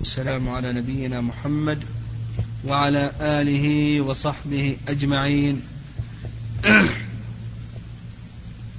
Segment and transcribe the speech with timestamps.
[0.00, 1.84] السلام على نبينا محمد
[2.64, 5.62] وعلى آله وصحبه أجمعين.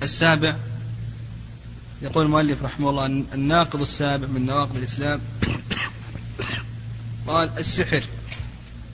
[0.03, 0.55] السابع
[2.01, 5.21] يقول المؤلف رحمه الله الناقض السابع من نواقض الإسلام.
[7.27, 8.03] قال السحر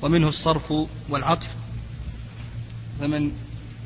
[0.02, 0.74] ومنه الصرف
[1.10, 1.48] والعطف
[3.00, 3.32] فمن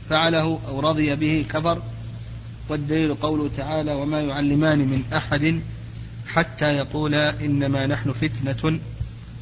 [0.10, 1.82] فعله أو رضي به كفر
[2.70, 5.62] والدليل قوله تعالى وما يعلمان من أحد
[6.34, 8.80] حتى يقولا إنما نحن فتنة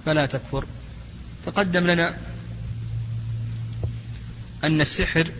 [0.06, 0.66] فلا تكفر.
[1.46, 2.18] تقدم لنا
[4.64, 5.32] أن السحر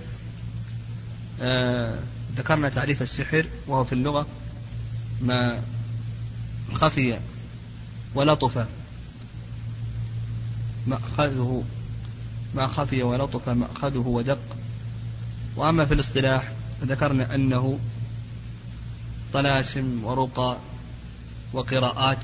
[1.42, 2.00] آه
[2.36, 4.28] ذكرنا تعريف السحر وهو في اللغة
[5.22, 5.62] ما
[6.74, 7.20] خفي
[8.16, 8.66] ولطف
[10.88, 11.64] مأخذه
[12.56, 14.40] ما خفي ولطف مأخذه ودق.
[15.56, 16.52] وأما في الاصطلاح
[16.84, 17.80] ذكرنا أنه
[19.34, 20.58] طلاسم ورقى
[21.54, 22.20] وقراءات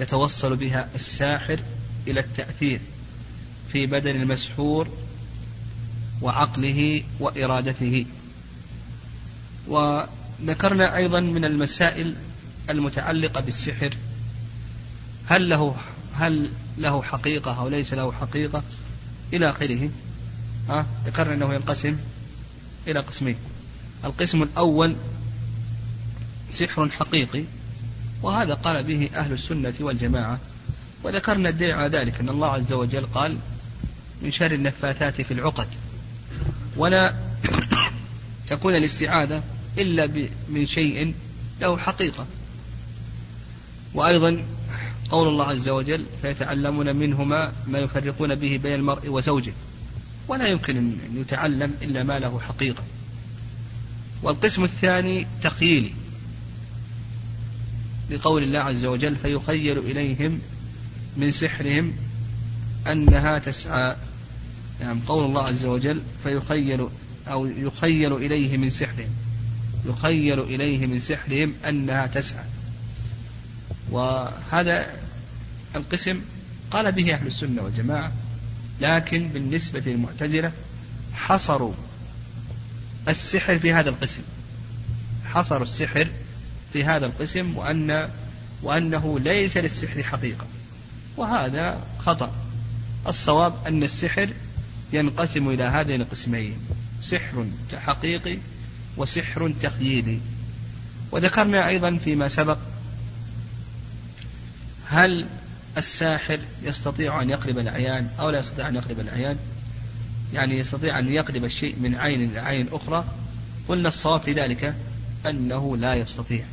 [0.00, 1.60] يتوصل بها الساحر
[2.06, 2.80] إلى التأثير
[3.72, 4.88] في بدن المسحور
[6.22, 8.06] وعقله وإرادته.
[9.66, 12.14] وذكرنا أيضا من المسائل
[12.70, 13.96] المتعلقة بالسحر.
[15.26, 15.76] هل له
[16.14, 18.62] هل له حقيقة أو ليس له حقيقة؟
[19.32, 19.90] إلى آخره.
[20.68, 21.96] ها ذكرنا أنه ينقسم
[22.86, 23.36] إلى قسمين.
[24.04, 24.96] القسم الأول
[26.52, 27.44] سحر حقيقي.
[28.22, 30.38] وهذا قال به أهل السنة والجماعة.
[31.02, 33.36] وذكرنا الدليل على ذلك أن الله عز وجل قال
[34.22, 35.66] من شر النفاثات في العقد.
[36.76, 37.14] ولا
[38.50, 39.42] تكون الاستعاذة
[39.78, 41.14] إلا من شيء
[41.60, 42.26] له حقيقة.
[43.94, 44.44] وأيضا
[45.10, 49.52] قول الله عز وجل فيتعلمون منهما ما يفرقون به بين المرء وزوجه
[50.28, 52.82] ولا يمكن أن يتعلم إلا ما له حقيقة.
[54.22, 55.92] والقسم الثاني تخييلي.
[58.10, 60.40] لقول الله عز وجل فيخيل إليهم
[61.16, 61.92] من سحرهم
[62.86, 63.96] أنها تسعى.
[64.80, 66.88] يعني قول الله عز وجل فيخيل
[67.28, 69.10] أو يخيل إليه من سحرهم.
[69.86, 72.44] يخيل إليه من سحرهم أنها تسعى.
[73.90, 74.86] وهذا
[75.76, 76.20] القسم
[76.70, 78.12] قال به أهل السنة والجماعة
[78.80, 80.52] لكن بالنسبة للمعتزلة
[81.14, 81.72] حصروا
[83.08, 84.22] السحر في هذا القسم.
[85.24, 86.08] حصروا السحر
[86.72, 88.08] في هذا القسم وأن
[88.62, 90.46] وأنه ليس للسحر حقيقة.
[91.16, 92.32] وهذا خطأ.
[93.06, 94.28] الصواب أن السحر
[94.92, 96.56] ينقسم إلى هذين القسمين
[97.02, 97.46] سحر
[97.76, 98.38] حقيقي
[98.96, 100.20] وسحر تخييلي.
[101.10, 102.58] وذكرنا أيضا فيما سبق
[104.88, 105.26] هل
[105.76, 109.36] الساحر يستطيع أن يقلب الأعيان أو لا يستطيع أن يقلب الأعيان؟
[110.34, 113.04] يعني يستطيع أن يقلب الشيء من عين إلى عين أخرى؟
[113.68, 114.74] قلنا الصواب في ذلك
[115.26, 116.44] أنه لا يستطيع.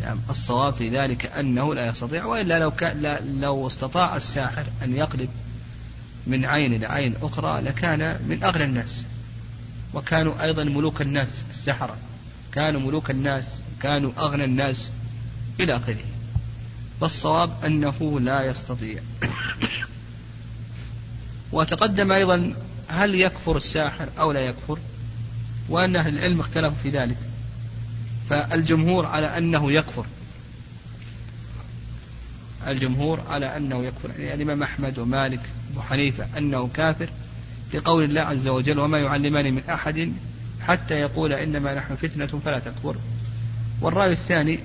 [0.00, 5.28] يعني الصواب في ذلك أنه لا يستطيع وإلا لو كان لو استطاع الساحر أن يقلب
[6.26, 9.02] من عين إلى عين أخرى لكان من أغنى الناس
[9.94, 11.96] وكانوا أيضا ملوك الناس السحرة
[12.52, 13.44] كانوا ملوك الناس
[13.82, 14.90] كانوا أغنى الناس
[15.60, 16.04] إلى آخره.
[17.00, 19.02] فالصواب أنه لا يستطيع.
[21.52, 22.54] وتقدم أيضا
[22.88, 24.78] هل يكفر الساحر أو لا يكفر
[25.68, 27.16] وأن أهل العلم اختلفوا في ذلك.
[28.30, 30.06] فالجمهور على أنه يكفر.
[32.66, 34.20] الجمهور على أنه يكفر.
[34.20, 35.40] يعني الإمام أحمد ومالك
[35.72, 37.08] أبو حنيفة أنه كافر
[37.74, 40.12] لقول الله عز وجل وما يعلمان من أحد
[40.60, 42.96] حتى يقول إنما نحن فتنة فلا تكفر.
[43.80, 44.58] والرأي الثاني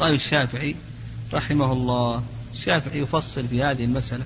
[0.00, 0.74] رأي الشافعي
[1.32, 2.22] رحمه الله.
[2.52, 4.24] الشافعي يفصل في هذه المسألة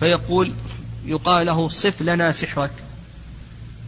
[0.00, 0.52] فيقول
[1.06, 2.70] يقال له صف لنا سحرك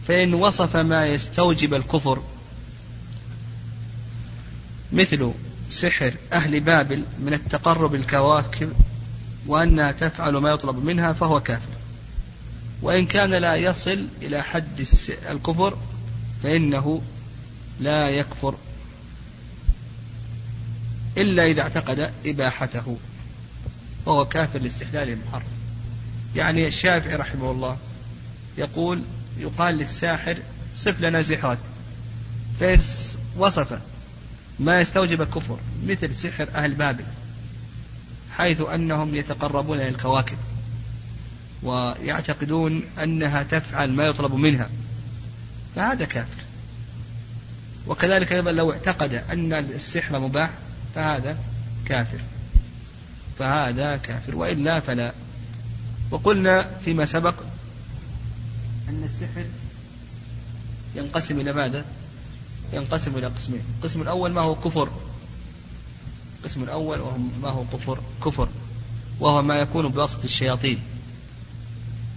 [0.07, 2.21] فإن وصف ما يستوجب الكفر
[4.95, 5.31] مثل
[5.69, 8.73] سحر أهل بابل من التقرب الكواكب
[9.47, 11.75] وأنها تفعل ما يطلب منها فهو كافر.
[12.81, 14.85] وإن كان لا يصل إلى حد
[15.31, 15.77] الكفر
[16.43, 17.01] فإنه
[17.79, 18.55] لا يكفر
[21.17, 22.97] إلا إذا اعتقد إباحته
[24.05, 25.43] وهو كافر لاستحلال المحرم.
[26.35, 27.77] يعني الشافعي رحمه الله
[28.57, 29.01] يقول
[29.37, 30.37] يقال للساحر
[30.75, 31.57] صف لنا سحرك
[32.59, 32.79] فإن
[33.37, 33.79] وصف
[34.59, 37.03] ما يستوجب الكفر مثل سحر أهل بابل
[38.37, 40.37] حيث أنهم يتقربون إلى الكواكب
[41.63, 44.69] ويعتقدون أنها تفعل ما يطلب منها
[45.75, 46.41] فهذا كافر
[47.87, 50.49] وكذلك أيضا لو اعتقد أن السحر مباح
[50.95, 51.37] فهذا
[51.85, 52.19] كافر
[53.39, 55.11] فهذا كافر وإلا فلا
[56.11, 57.33] وقلنا فيما سبق
[58.89, 59.45] أن السحر
[60.95, 61.85] ينقسم إلى ماذا؟
[62.75, 63.61] ينقسم إلى قسمين.
[63.77, 64.89] القسم الأول ما هو كفر.
[66.39, 68.47] القسم الأول وهو ما هو كفر كفر.
[69.19, 70.79] وهو ما يكون بواسطة الشياطين.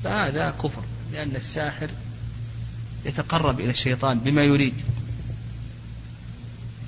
[0.05, 0.83] فهذا كفر.
[1.13, 1.91] لأن الساحر
[3.05, 4.75] يتقرب إلى الشيطان بما يريد.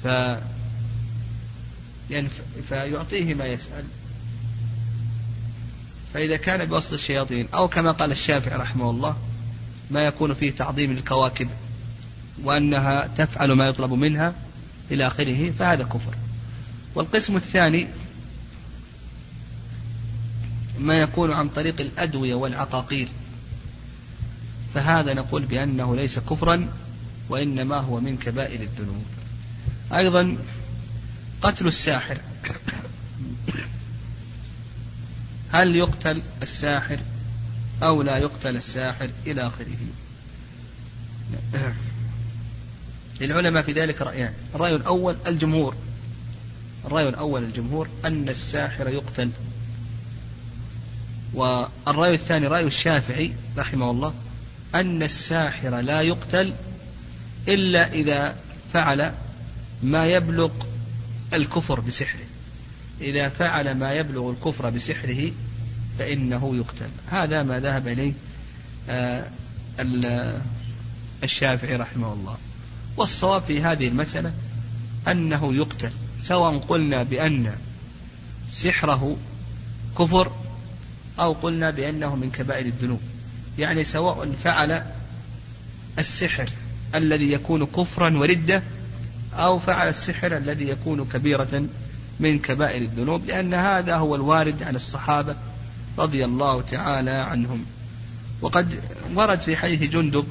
[0.03, 0.05] ف
[2.11, 2.29] يعني
[2.69, 3.85] فيعطيه ما يسأل.
[6.15, 9.17] فإذا كان بواسطة الشياطين أو كما قال الشافعي رحمه الله
[9.91, 11.49] ما يكون فيه تعظيم الكواكب
[12.45, 14.35] وأنها تفعل ما يطلب منها
[14.91, 16.15] إلى آخره فهذا كفر.
[16.95, 17.87] والقسم الثاني
[20.79, 23.09] ما يكون عن طريق الأدوية والعقاقير.
[24.75, 26.69] فهذا نقول بأنه ليس كفرا
[27.29, 29.05] وإنما هو من كبائر الذنوب.
[29.93, 30.37] أيضا
[31.43, 32.19] قتل الساحر.
[35.53, 36.99] هل يقتل الساحر
[37.83, 39.79] أو لا يقتل الساحر إلى آخره؟
[43.21, 44.33] للعلماء في ذلك رأيان.
[44.55, 45.75] الرأي الأول الجمهور.
[46.85, 49.31] الرأي الأول الجمهور أن الساحر يقتل.
[51.35, 54.15] والرأي الثاني رأي الشافعي رحمه الله
[54.75, 56.55] أن الساحر لا يقتل
[57.49, 58.35] إلا إذا
[58.73, 59.13] فعل
[59.83, 60.51] ما يبلغ
[61.33, 62.27] الكفر بسحره.
[63.01, 65.33] إذا فعل ما يبلغ الكفر بسحره
[65.99, 66.89] فإنه يقتل.
[67.11, 68.13] هذا ما ذهب إليه
[68.89, 69.25] آه،
[71.23, 72.37] الشافعي رحمه الله.
[72.97, 74.33] والصواب في هذه المسألة
[75.09, 75.91] أنه يقتل
[76.23, 77.53] سواء قلنا بأن
[78.51, 79.17] سحره
[79.99, 80.33] كفر
[81.19, 83.01] أو قلنا بأنه من كبائر الذنوب.
[83.59, 84.83] يعني سواء فعل
[85.99, 86.51] السحر
[86.95, 88.63] الذي يكون كفرا وردة
[89.35, 91.65] أو فعل السحر الذي يكون كبيرة
[92.21, 95.37] من كبائر الذنوب لأن هذا هو الوارد عن الصحابة
[95.99, 97.65] رضي الله تعالى عنهم.
[98.41, 98.81] وقد
[99.15, 100.25] ورد في حديث جندب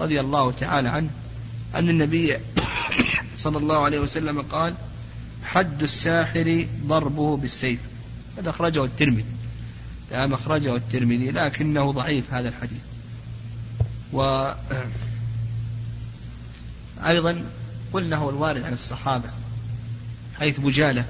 [0.00, 1.10] رضي الله تعالى عنه
[1.74, 2.36] أن النبي
[3.36, 4.74] صلى الله عليه وسلم قال
[5.44, 7.80] حد الساحر ضربه بالسيف.
[8.38, 9.24] هذا أخرجه الترمذي.
[10.12, 12.80] نعم أخرجه الترمذي لكنه ضعيف هذا الحديث.
[14.12, 14.50] و
[17.06, 17.44] أيضا
[17.92, 19.28] قلنا هو الوارد عن الصحابة
[20.38, 21.04] حيث بجالة.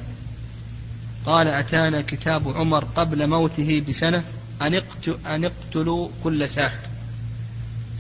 [1.27, 4.25] قال أتانا كتاب عمر قبل موته بسنة
[4.63, 4.83] أن
[5.27, 6.87] أن اقتلوا كل ساحر.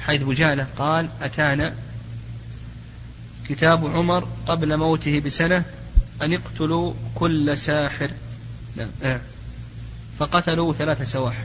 [0.01, 1.75] حيث بجالة قال أتانا
[3.55, 5.65] كتاب عمر قبل موته بسنة
[6.23, 8.11] أن اقتلوا كل ساحر.
[9.03, 9.21] آه.
[10.19, 11.45] فقتلوا ثلاث سواحل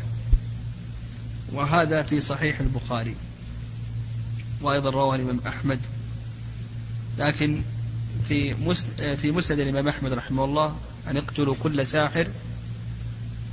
[1.51, 3.15] وهذا في صحيح البخاري
[4.61, 5.79] وأيضا رواه الإمام أحمد
[7.17, 7.61] لكن
[8.27, 8.55] في
[9.21, 10.75] في مسند الإمام أحمد رحمه الله
[11.07, 12.27] أن اقتلوا كل ساحر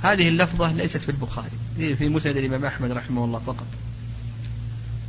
[0.03, 3.67] هذه اللفظة ليست في البخاري في مسند الإمام أحمد رحمه الله فقط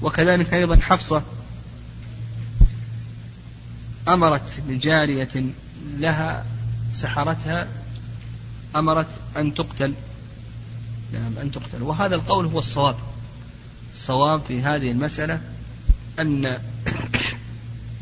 [0.03, 1.23] وكذلك أيضا حفصة
[4.09, 5.45] أمرت بجارية
[5.99, 6.45] لها
[6.93, 7.69] سحرتها
[8.77, 9.07] أمرت
[9.37, 9.95] أن تقتل.
[11.13, 11.83] نعم أن تقتل.
[11.83, 12.97] وهذا القول هو الصواب.
[13.95, 15.41] الصواب في هذه المسألة
[16.19, 16.47] أن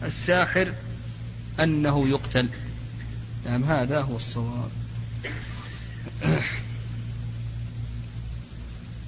[0.03, 0.73] الساحر
[1.61, 2.49] أنه يقتل.
[3.47, 4.71] نعم هذا هو الصواب.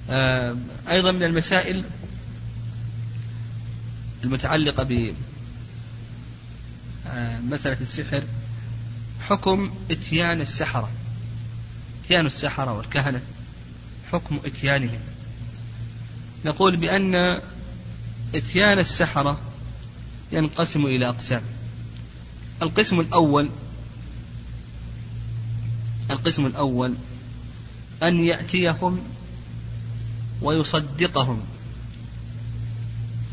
[0.09, 0.55] آه،
[0.89, 1.83] أيضا من المسائل
[4.23, 4.83] المتعلقة
[7.41, 8.23] بمسألة السحر.
[9.21, 10.89] حكم إتيان السحرة.
[12.05, 13.21] إتيان السحرة والكهنة.
[14.11, 14.99] حكم إتيانهم.
[16.45, 17.39] نقول بأن
[18.35, 19.39] إتيان السحرة
[20.31, 21.41] ينقسم إلى أقسام.
[22.61, 23.49] القسم الأول
[26.11, 26.93] القسم الأول
[28.03, 28.99] أن يأتيهم
[30.41, 31.41] ويصدقهم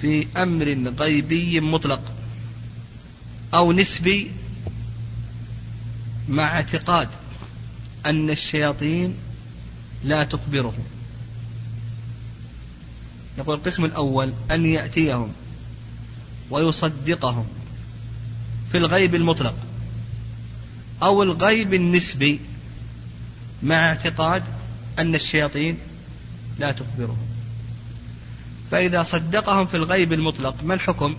[0.01, 2.14] في أمر غيبي مطلق.
[3.55, 4.31] أو نسبي
[6.29, 7.09] مع اعتقاد
[8.07, 9.15] أن الشياطين
[10.05, 10.75] لا تخبره.
[13.39, 15.33] يقول القسم الأول أن يأتيهم
[16.51, 17.47] ويصدقهم
[18.73, 19.55] في الغيب المطلق
[21.03, 22.41] أو الغيب النسبي
[23.63, 24.43] مع اعتقاد
[24.99, 25.79] أن الشياطين
[26.59, 27.27] لا تخبرهم
[28.71, 31.17] فإذا صدقهم في الغيب المطلق ما الحكم؟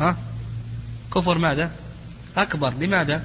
[0.00, 0.16] ها؟
[1.14, 1.70] كفر ماذا؟
[2.36, 2.74] أكبر.
[2.80, 3.22] لماذا؟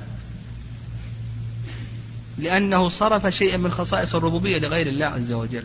[2.38, 5.64] لأنه صرف شيئا من خصائص الربوبية لغير الله عز وجل.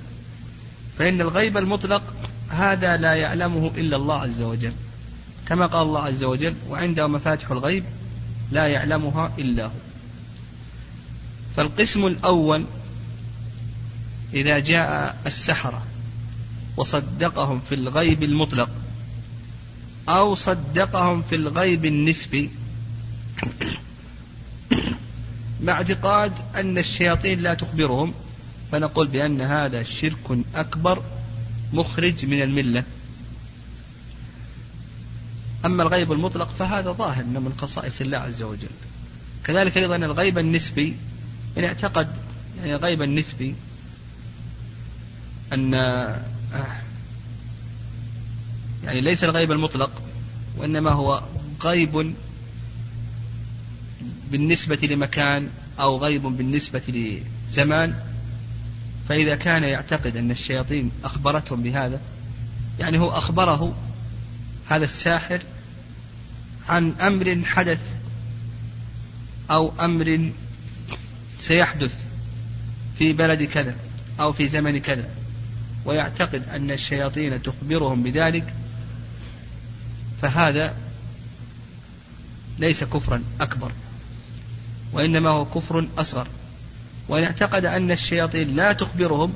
[0.98, 2.02] فإن الغيب المطلق
[2.50, 4.72] هذا لا يعلمه إلا الله عز وجل.
[5.48, 7.84] كما قال الله عز وجل وعنده مفاتح الغيب
[8.52, 9.70] لا يعلمها إلا هو.
[11.56, 12.64] فالقسم الأول
[14.34, 15.82] إذا جاء السحرة
[16.76, 18.70] وصدقهم في الغيب المطلق
[20.08, 22.50] أو صدقهم في الغيب النسبي.
[25.60, 28.14] مع اعتقاد أن الشياطين لا تخبرهم
[28.72, 31.02] فنقول بأن هذا شرك أكبر
[31.72, 32.84] مخرج من الملة.
[35.64, 38.68] أما الغيب المطلق فهذا ظاهر أنه من خصائص الله عز وجل.
[39.44, 40.96] كذلك أيضا الغيب النسبي
[41.58, 42.08] إن اعتقد
[42.58, 43.54] يعني الغيب النسبي
[45.52, 45.74] أن
[48.84, 50.02] يعني ليس الغيب المطلق
[50.56, 51.22] وإنما هو
[51.62, 52.14] غيب
[54.30, 55.48] بالنسبة لمكان
[55.80, 56.82] أو غيب بالنسبة
[57.48, 57.94] لزمان.
[59.08, 62.00] فإذا كان يعتقد أن الشياطين أخبرتهم بهذا
[62.80, 63.76] يعني هو أخبره
[64.68, 65.40] هذا الساحر
[66.68, 67.80] عن أمر حدث
[69.50, 70.30] أو أمر
[71.40, 71.92] سيحدث
[72.98, 73.74] في بلد كذا
[74.20, 75.08] أو في زمن كذا
[75.84, 78.54] ويعتقد أن الشياطين تخبرهم بذلك
[80.24, 80.74] فهذا
[82.58, 83.72] ليس كفرا أكبر
[84.92, 86.26] وإنما هو كفر أصغر.
[87.08, 89.32] وإن اعتقد أن الشياطين لا تخبرهم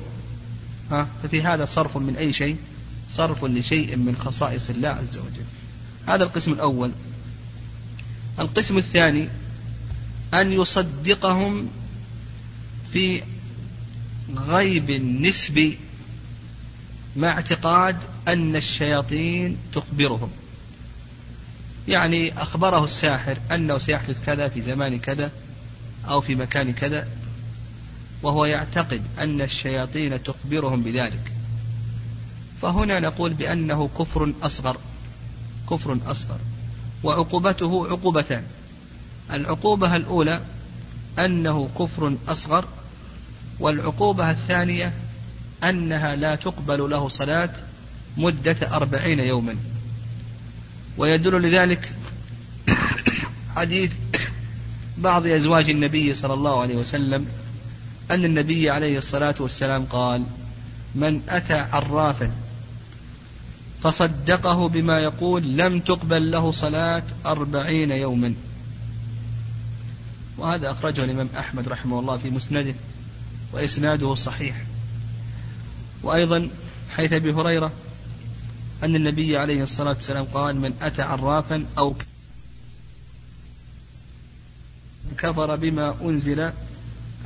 [0.91, 2.57] ها ففي هذا صرف من أي شيء؟
[3.09, 5.45] صرف لشيء من خصائص الله عز وجل.
[6.07, 6.91] هذا القسم الأول.
[8.39, 9.29] القسم الثاني
[10.33, 11.67] أن يصدقهم
[12.93, 13.23] في
[14.35, 14.91] غيب
[15.21, 15.77] نسبي
[17.15, 20.29] مع اعتقاد أن الشياطين تخبرهم.
[21.87, 25.31] يعني أخبره الساحر أنه سيحدث كذا في زمان كذا
[26.07, 27.07] أو في مكان كذا
[28.23, 31.33] وهو يعتقد أن الشياطين تخبرهم بذلك.
[32.61, 34.77] فهنا نقول بأنه كفر أصغر
[35.69, 36.39] كفر أصغر
[37.03, 38.43] وعقوبته عقوبتان.
[39.31, 40.41] العقوبة الأولى
[41.19, 42.65] أنه كفر أصغر
[43.59, 44.93] والعقوبة الثانية
[45.63, 47.49] أنها لا تقبل له صلاة
[48.17, 49.55] مدة أربعين يوما.
[50.99, 51.93] ويدل لذلك
[53.55, 53.91] حديث
[54.97, 57.25] بعض أزواج النبي صلى الله عليه وسلم
[58.11, 60.23] أن النبي عليه الصلاة والسلام قال
[60.95, 62.31] من أتى عرافا
[63.83, 68.33] فصدقه بما يقول لم تقبل له صلاة أربعين يوما.
[70.37, 72.73] وهذا أخرجه الإمام أحمد رحمه الله في مسنده
[73.53, 74.55] وإسناده صحيح.
[76.03, 76.49] وأيضا
[76.95, 77.71] حيث أبي هريرة
[78.83, 81.95] أن النبي عليه الصلاة والسلام قال من أتى عرافا أو
[85.17, 86.51] كفر بما أنزل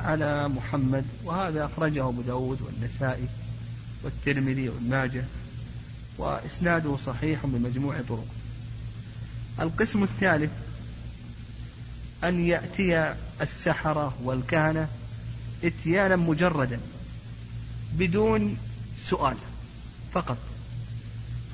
[0.00, 1.04] على محمد.
[1.24, 3.28] وهذا أخرجه أبو داود والنسائي
[4.02, 5.24] والترمذي والماجه
[6.18, 8.26] وإسناده صحيح بمجموع طرق.
[9.60, 10.50] القسم الثالث
[12.24, 14.88] أن يأتي السحرة والكهنة
[15.64, 16.80] إتيانا مجردا
[17.92, 18.56] بدون
[19.04, 19.36] سؤال
[20.12, 20.38] فقط.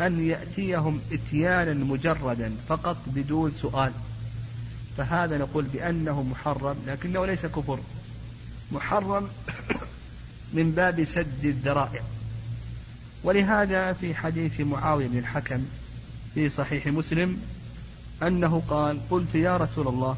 [0.01, 3.93] أن يأتيهم اتيانا مجردا فقط بدون سؤال.
[4.97, 7.79] فهذا نقول بأنه محرم لكنه ليس كفر.
[8.73, 9.29] محرم
[10.55, 12.03] من باب سد الذرائع.
[13.25, 15.67] ولهذا في حديث معاوية بن الحكم
[16.35, 17.43] في صحيح مسلم
[18.23, 20.17] أنه قال قلت يا رسول الله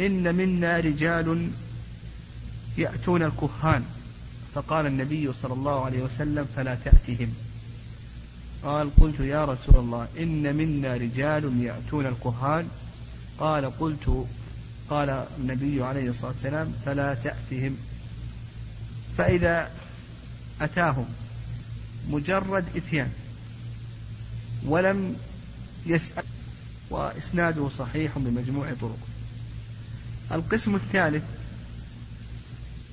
[0.00, 1.50] إن منا رجال
[2.78, 3.84] يأتون الكهان.
[4.54, 7.34] فقال النبي صلى الله عليه وسلم فلا تأتهم.
[8.66, 12.68] قال قلت يا رسول الله إن منا رجال يأتون الكهان.
[13.38, 14.26] قال قلت
[14.90, 17.76] قال النبي عليه الصلاة والسلام فلا تأتهم.
[19.18, 19.70] فإذا
[20.60, 21.06] أتاهم
[22.10, 23.12] مجرد إتيان
[24.66, 25.16] ولم
[25.86, 26.24] يسأل
[26.90, 28.98] وإسناده صحيح بمجموع طرق.
[30.32, 31.24] القسم الثالث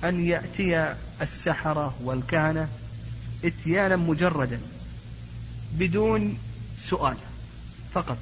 [0.04, 2.68] أن يأتي السحرة والكهنة
[3.44, 4.58] إتيانا مجردا.
[5.78, 6.38] بدون
[6.82, 7.16] سؤال
[7.94, 8.18] فقط.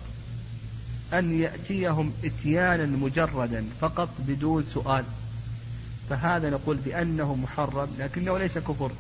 [1.13, 5.05] أن يأتيهم إتيانا مجردا فقط بدون سؤال.
[6.11, 8.93] فهذا نقول بأنه محرم لكنه ليس كفر.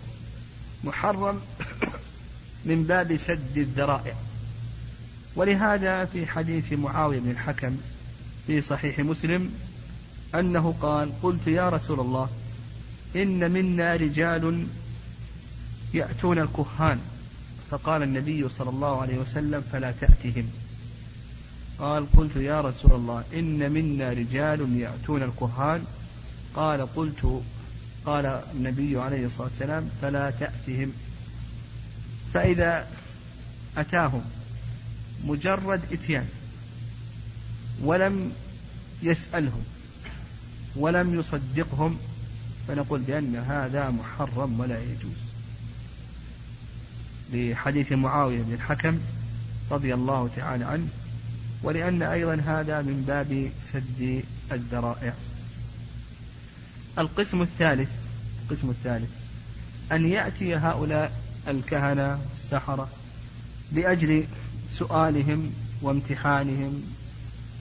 [0.84, 1.40] محرم
[2.68, 4.14] من باب سد الذرائع.
[5.36, 7.76] ولهذا في حديث معاوية بن الحكم
[8.46, 9.54] في صحيح مسلم
[10.34, 12.28] أنه قال قلت يا رسول الله
[13.16, 14.66] إن منا رجال
[15.94, 17.00] يأتون الكهان.
[17.72, 20.50] فقال النبي صلى الله عليه وسلم فلا تأتهم.
[21.78, 25.84] قال قلت يا رسول الله إن منا رجال يأتون الكهان.
[26.54, 27.42] قال قلت
[28.06, 30.92] قال النبي عليه الصلاة والسلام فلا تأتهم.
[32.34, 32.86] فإذا
[33.76, 34.22] أتاهم
[35.24, 36.28] مجرد إتيان
[37.82, 38.32] ولم
[39.02, 39.64] يسألهم
[40.76, 41.98] ولم يصدقهم
[42.68, 45.31] فنقول بأن هذا محرم ولا يجوز.
[47.32, 48.98] لحديث معاوية بن الحكم
[49.70, 50.88] رضي الله تعالى عنه
[51.62, 54.22] ولأن أيضا هذا من باب سد
[54.52, 55.14] الذرائع.
[56.98, 57.88] القسم الثالث
[58.42, 59.10] القسم الثالث
[59.92, 61.12] أن يأتي هؤلاء
[61.48, 62.88] الكهنة السحرة
[63.72, 64.24] لأجل
[64.78, 66.82] سؤالهم وامتحانهم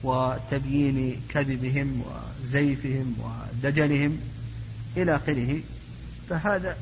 [0.02, 4.18] وتبيين كذبهم وزيفهم ودجلهم
[4.96, 5.60] إلى آخره.
[6.28, 6.76] فهذا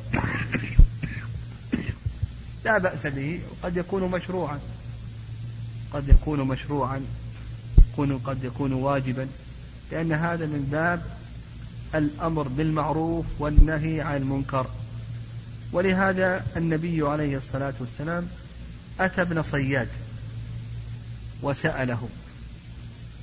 [2.65, 4.59] لا بأس به وقد يكون مشروعا.
[5.93, 7.01] قد يكون مشروعا
[7.93, 9.29] يكون قد يكون واجبا.
[9.93, 11.03] لأن هذا من باب
[11.95, 14.67] الأمر بالمعروف والنهي عن المنكر.
[15.73, 18.29] ولهذا النبي عليه الصلاة والسلام
[19.01, 19.89] أتى ابن صياد
[21.43, 22.09] وسأله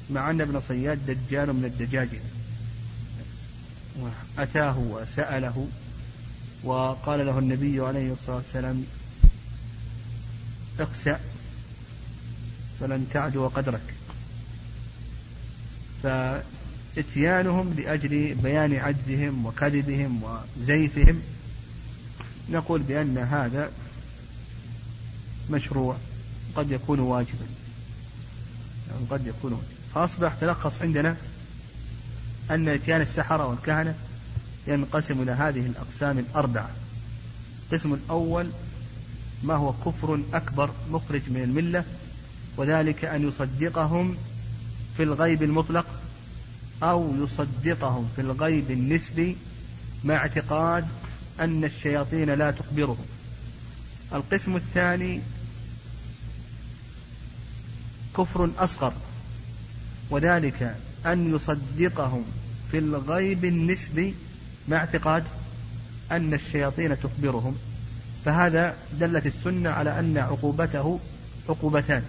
[0.09, 2.19] مع أن ابن صياد دجال من الدجاجل
[4.37, 5.67] أتاه وسأله
[6.63, 8.85] وقال له النبي عليه الصلاة والسلام
[10.79, 11.19] اقسأ
[12.79, 13.93] فلن تعدو قدرك.
[16.03, 21.21] فاتيانهم لأجل بيان عجزهم وكذبهم وزيفهم.
[22.49, 23.71] نقول بأن هذا
[25.49, 25.97] مشروع
[26.55, 27.45] قد يكون واجبا.
[28.89, 29.67] يعني قد يكون واجبا.
[29.95, 31.15] فأصبح تلخص عندنا
[32.51, 33.95] أن إتيان السحرة والكهنة
[34.67, 36.69] ينقسم إلى هذه الأقسام الأربعة.
[37.71, 38.49] القسم الأول
[39.43, 41.83] ما هو كفر أكبر مخرج من الملة
[42.57, 44.17] وذلك أن يصدقهم
[44.97, 45.85] في الغيب المطلق
[46.83, 49.37] أو يصدقهم في الغيب النسبي
[50.03, 50.87] مع اعتقاد
[51.39, 53.05] أن الشياطين لا تخبرهم.
[54.13, 55.21] القسم الثاني
[58.17, 58.93] كفر أصغر
[60.09, 60.75] وذلك
[61.05, 62.23] أن يصدقهم
[62.71, 64.15] في الغيب النسبي
[64.67, 65.23] مع اعتقاد
[66.11, 67.57] أن الشياطين تخبرهم.
[68.25, 70.99] فهذا دلت السنة على أن عقوبته
[71.49, 72.03] عقوبتان.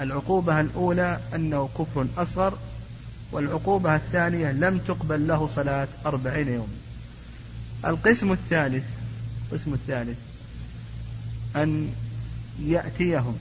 [0.00, 2.58] العقوبة الأولى أنه كفر أصغر
[3.32, 6.68] والعقوبة الثانية لم تقبل له صلاة أربعين يوم.
[7.84, 8.84] القسم الثالث
[9.52, 10.18] القسم الثالث
[11.56, 11.92] أن
[12.62, 13.36] يأتيهم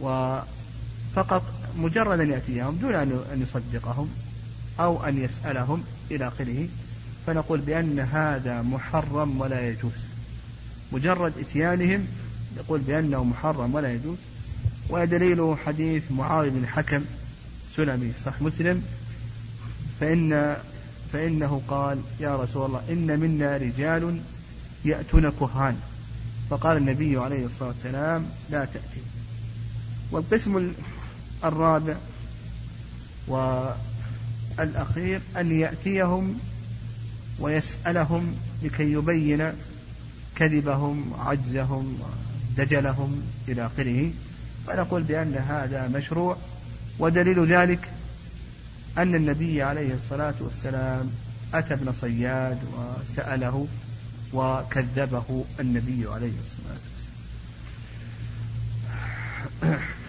[0.00, 1.42] وفقط
[1.76, 4.08] مجرد أن يأتيهم دون أن يصدقهم
[4.80, 6.68] أو أن يسألهم إلى آخره
[7.26, 9.92] فنقول بأن هذا محرم ولا يجوز.
[10.92, 12.06] مجرد إتيانهم
[12.56, 14.16] يقول بأنه محرم ولا يجوز.
[14.88, 17.04] ودليله حديث معاوية بن حكم
[17.76, 18.82] سلمي صح مسلم.
[20.00, 20.56] فإن
[21.12, 24.20] فإنه قال يا رسول الله إن منا رجال
[24.84, 25.76] يأتون كهان.
[26.50, 29.00] فقال النبي عليه الصلاة والسلام لا تأتي.
[30.10, 30.72] والقسم
[31.44, 31.96] الرابع
[34.58, 36.38] والأخير أن يأتيهم
[37.38, 39.52] ويسألهم لكي يبين
[40.40, 41.98] كذبهم عجزهم
[42.56, 44.10] دجلهم إلى آخره.
[44.66, 46.36] فنقول بأن هذا مشروع
[46.98, 47.88] ودليل ذلك
[48.98, 51.10] أن النبي عليه الصلاة والسلام
[51.54, 53.66] أتى ابن صياد وسأله
[54.32, 56.80] وكذبه النبي عليه الصلاة
[59.62, 59.99] والسلام.